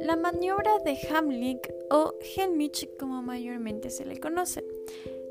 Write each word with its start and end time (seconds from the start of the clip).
La 0.00 0.16
maniobra 0.16 0.78
de 0.84 0.96
Hamlich 1.08 1.72
o 1.90 2.14
Helmich 2.20 2.88
como 2.98 3.22
mayormente 3.22 3.90
se 3.90 4.04
le 4.04 4.18
conoce. 4.18 4.64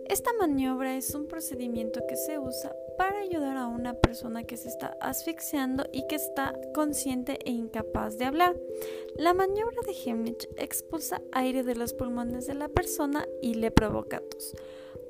Esta 0.08 0.32
maniobra 0.34 0.96
es 0.96 1.16
un 1.16 1.28
procedimiento 1.28 2.00
que 2.08 2.16
se 2.16 2.40
usa 2.40 2.76
para 2.98 3.20
ayudar 3.20 3.58
a 3.58 3.68
una 3.68 3.96
persona 3.96 4.44
que 4.44 4.56
se 4.56 4.70
está 4.70 4.98
asfixiando 5.02 5.86
y 5.92 6.08
que 6.08 6.16
está 6.16 6.54
consciente 6.74 7.40
e 7.44 7.52
incapaz 7.52 8.18
de 8.18 8.26
hablar. 8.26 8.56
La 9.18 9.34
maniobra 9.34 9.82
de 9.86 9.94
Hemlich 9.94 10.48
expulsa 10.58 11.22
aire 11.32 11.64
de 11.64 11.76
los 11.76 11.94
pulmones 11.94 12.48
de 12.48 12.54
la 12.54 12.70
persona 12.70 13.28
y 13.42 13.56
le 13.56 13.72
provoca 13.72 14.22
tos. 14.22 14.54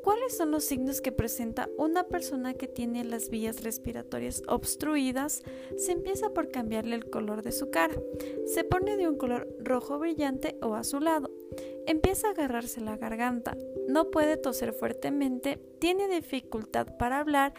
¿Cuáles 0.06 0.38
son 0.38 0.52
los 0.52 0.64
signos 0.64 1.02
que 1.02 1.12
presenta 1.12 1.68
una 1.80 2.04
persona 2.04 2.54
que 2.54 2.68
tiene 2.68 3.04
las 3.04 3.32
vías 3.32 3.64
respiratorias 3.64 4.44
obstruidas? 4.48 5.42
Se 5.78 5.94
empieza 5.94 6.30
por 6.30 6.52
cambiarle 6.52 6.96
el 6.96 7.10
color 7.10 7.42
de 7.42 7.52
su 7.52 7.72
cara. 7.72 7.96
Se 8.46 8.64
pone 8.64 8.98
de 8.98 9.08
un 9.08 9.18
color 9.18 9.48
rojo 9.60 9.98
brillante 9.98 10.60
o 10.62 10.76
azulado. 10.76 11.32
Empieza 11.88 12.28
a 12.28 12.32
agarrarse 12.32 12.82
la 12.82 12.98
garganta. 12.98 13.58
No 13.88 14.12
puede 14.12 14.38
toser 14.38 14.74
fuertemente. 14.74 15.60
Tiene 15.80 16.08
dificultad 16.08 16.86
para 17.00 17.20
hablar. 17.20 17.56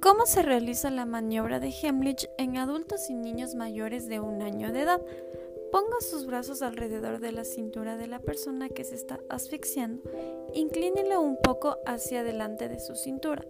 ¿Cómo 0.00 0.24
se 0.24 0.40
realiza 0.40 0.90
la 0.90 1.04
maniobra 1.04 1.60
de 1.60 1.74
Hemlich 1.82 2.26
en 2.38 2.56
adultos 2.56 3.10
y 3.10 3.14
niños 3.14 3.54
mayores 3.54 4.08
de 4.08 4.18
un 4.18 4.40
año 4.40 4.72
de 4.72 4.80
edad? 4.80 5.02
Ponga 5.72 6.02
sus 6.02 6.26
brazos 6.26 6.60
alrededor 6.60 7.18
de 7.18 7.32
la 7.32 7.44
cintura 7.44 7.96
de 7.96 8.06
la 8.06 8.18
persona 8.18 8.68
que 8.68 8.84
se 8.84 8.94
está 8.94 9.20
asfixiando. 9.30 10.02
Inclínelo 10.52 11.22
un 11.22 11.38
poco 11.42 11.78
hacia 11.86 12.20
adelante 12.20 12.68
de 12.68 12.78
su 12.78 12.94
cintura. 12.94 13.46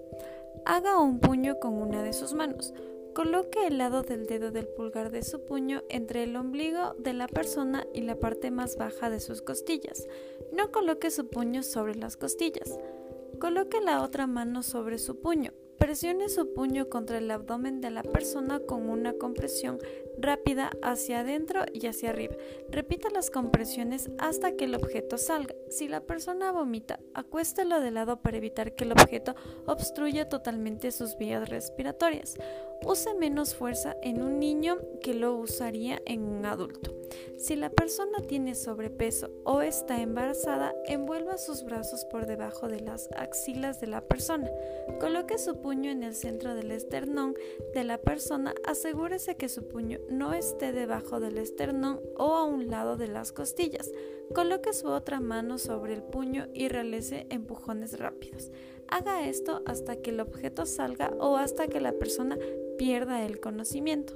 Haga 0.65 1.01
un 1.01 1.19
puño 1.19 1.59
con 1.59 1.75
una 1.75 2.05
de 2.05 2.13
sus 2.13 2.33
manos. 2.33 2.75
Coloque 3.13 3.67
el 3.67 3.79
lado 3.79 4.05
del 4.05 4.27
dedo 4.27 4.53
del 4.53 4.69
pulgar 4.69 5.11
de 5.11 5.25
su 5.25 5.45
puño 5.45 5.83
entre 5.89 6.23
el 6.23 6.37
ombligo 6.37 6.95
de 6.97 7.13
la 7.13 7.27
persona 7.27 7.89
y 7.93 8.03
la 8.03 8.15
parte 8.15 8.53
más 8.53 8.77
baja 8.77 9.11
de 9.11 9.19
sus 9.19 9.43
costillas. 9.43 10.07
No 10.53 10.71
coloque 10.71 11.11
su 11.11 11.27
puño 11.27 11.65
sobre 11.65 11.97
las 11.97 12.17
costillas. 12.17 12.79
Coloque 13.41 13.81
la 13.81 14.01
otra 14.01 14.29
mano 14.29 14.63
sobre 14.63 14.99
su 14.99 15.19
puño. 15.21 15.53
Presione 15.83 16.29
su 16.29 16.55
puño 16.55 16.89
contra 16.89 17.19
el 17.19 17.29
abdomen 17.29 17.81
de 17.81 17.91
la 17.91 18.05
persona 18.05 18.61
con 18.61 18.89
una 18.89 19.15
compresión 19.15 19.81
rápida 20.17 20.71
hacia 20.81 21.23
adentro 21.23 21.65
y 21.73 21.89
hacia 21.89 22.11
arriba. 22.11 22.37
Repita 22.71 23.11
las 23.11 23.31
compresiones 23.31 24.09
hasta 24.19 24.53
que 24.53 24.67
el 24.67 24.77
objeto 24.77 25.19
salga. 25.19 25.57
Si 25.71 25.89
la 25.89 26.01
persona 26.01 26.53
vomita, 26.53 27.01
acuéstelo 27.15 27.81
de 27.81 27.91
lado 27.91 28.23
para 28.23 28.37
evitar 28.37 28.77
que 28.77 28.85
el 28.85 28.93
objeto 28.93 29.35
obstruya 29.67 30.29
totalmente 30.29 30.93
sus 30.93 31.19
vías 31.19 31.49
respiratorias. 31.49 32.37
Use 32.87 33.15
menos 33.15 33.55
fuerza 33.55 33.97
en 34.03 34.23
un 34.23 34.39
niño 34.39 34.79
que 35.01 35.15
lo 35.15 35.37
usaría 35.37 36.01
en 36.05 36.25
un 36.25 36.45
adulto. 36.47 36.95
Si 37.37 37.57
la 37.57 37.71
persona 37.71 38.21
tiene 38.27 38.55
sobrepeso 38.55 39.31
o 39.45 39.63
está 39.63 40.01
embarazada, 40.01 40.75
envuelva 40.87 41.39
sus 41.39 41.65
brazos 41.65 42.05
por 42.05 42.27
debajo 42.27 42.69
de 42.69 42.81
las 42.81 43.11
axilas 43.17 43.81
de 43.81 43.89
la 43.89 44.03
persona. 44.03 44.49
Coloque 45.01 45.39
su 45.39 45.61
puño 45.61 45.91
en 45.91 46.03
el 46.03 46.15
centro 46.15 46.55
del 46.55 46.71
esternón 46.71 47.35
de 47.75 47.85
la 47.85 47.99
persona. 47.99 48.55
Asegúrese 48.65 49.37
que 49.37 49.49
su 49.49 49.67
puño 49.67 49.99
no 50.09 50.35
esté 50.35 50.73
debajo 50.73 51.19
del 51.19 51.39
esternón 51.39 52.01
o 52.17 52.37
a 52.37 52.45
un 52.45 52.71
lado 52.71 52.97
de 52.97 53.09
las 53.09 53.33
costillas. 53.33 53.91
Coloque 54.35 54.73
su 54.73 54.89
otra 54.89 55.21
mano 55.21 55.59
sobre 55.59 55.95
el 55.95 56.03
puño 56.03 56.47
y 56.55 56.69
realice 56.69 57.27
empujones 57.29 57.99
rápidos. 57.99 58.51
Haga 58.89 59.27
esto 59.27 59.63
hasta 59.67 59.97
que 59.97 60.11
el 60.11 60.21
objeto 60.21 60.67
salga 60.67 61.13
o 61.19 61.37
hasta 61.37 61.67
que 61.67 61.81
la 61.81 61.93
persona 61.93 62.39
pierda 62.83 63.25
el 63.25 63.39
conocimiento. 63.39 64.15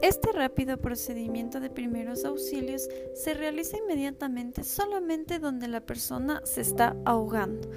Este 0.00 0.32
rápido 0.32 0.78
procedimiento 0.78 1.60
de 1.60 1.68
primeros 1.68 2.24
auxilios 2.24 2.88
se 3.12 3.34
realiza 3.34 3.76
inmediatamente 3.76 4.64
solamente 4.64 5.38
donde 5.38 5.68
la 5.68 5.82
persona 5.82 6.40
se 6.44 6.62
está 6.62 6.96
ahogando. 7.04 7.68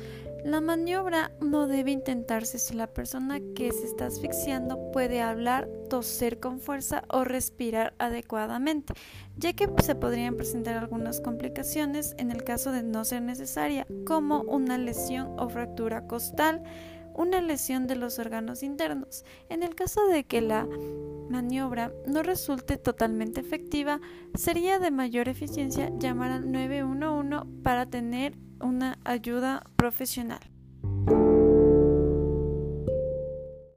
La 0.46 0.62
maniobra 0.62 1.34
no 1.42 1.68
debe 1.68 1.92
intentarse 1.92 2.58
si 2.58 2.74
la 2.74 2.88
persona 2.88 3.42
que 3.54 3.70
se 3.74 3.84
está 3.84 4.06
asfixiando 4.06 4.94
puede 4.94 5.20
hablar, 5.20 5.68
toser 5.90 6.40
con 6.40 6.62
fuerza 6.62 7.04
o 7.10 7.26
respirar 7.26 7.94
adecuadamente, 8.00 8.94
ya 9.36 9.52
que 9.52 9.68
se 9.84 9.96
podrían 9.96 10.38
presentar 10.38 10.78
algunas 10.78 11.20
complicaciones 11.20 12.16
en 12.18 12.32
el 12.32 12.46
caso 12.46 12.72
de 12.72 12.82
no 12.82 13.04
ser 13.04 13.24
necesaria, 13.24 13.86
como 14.06 14.40
una 14.44 14.78
lesión 14.78 15.38
o 15.38 15.50
fractura 15.50 16.08
costal, 16.08 16.64
una 17.16 17.42
lesión 17.42 17.88
de 17.88 17.96
los 17.96 18.20
órganos 18.20 18.64
internos. 18.64 19.24
En 19.50 19.64
el 19.64 19.76
caso 19.76 20.06
de 20.08 20.24
que 20.24 20.42
la 20.42 20.68
maniobra 21.30 21.92
no 22.06 22.24
resulte 22.24 22.78
totalmente 22.78 23.40
efectiva, 23.42 24.00
sería 24.36 24.80
de 24.80 24.92
mayor 24.92 25.30
eficiencia 25.30 25.92
llamar 25.98 26.32
al 26.32 26.52
911 26.52 27.62
para 27.64 27.86
tener 27.86 28.38
una 28.60 29.00
ayuda 29.04 29.64
profesional. 29.76 30.51